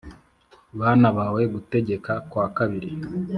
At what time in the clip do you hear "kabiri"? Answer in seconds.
2.57-2.89